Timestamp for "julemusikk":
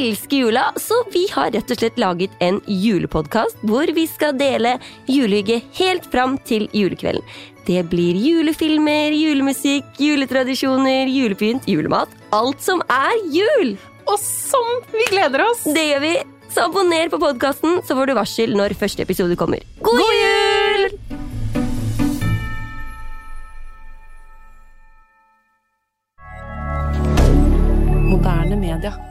9.14-9.84